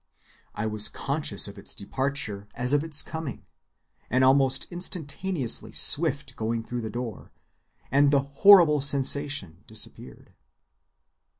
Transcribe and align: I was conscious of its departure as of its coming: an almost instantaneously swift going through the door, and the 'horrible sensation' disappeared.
I 0.55 0.65
was 0.65 0.89
conscious 0.89 1.47
of 1.47 1.59
its 1.59 1.75
departure 1.75 2.47
as 2.55 2.73
of 2.73 2.83
its 2.83 3.03
coming: 3.03 3.45
an 4.09 4.23
almost 4.23 4.65
instantaneously 4.71 5.73
swift 5.73 6.35
going 6.35 6.63
through 6.63 6.81
the 6.81 6.89
door, 6.89 7.31
and 7.91 8.09
the 8.09 8.21
'horrible 8.21 8.81
sensation' 8.81 9.63
disappeared. 9.67 10.33